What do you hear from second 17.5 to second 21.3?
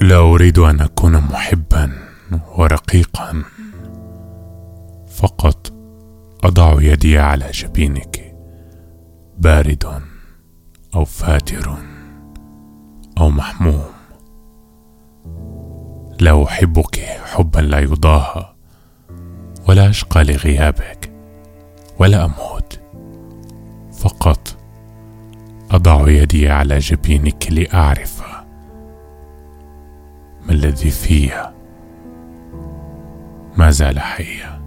لا يضاهى ولا أشقى لغيابك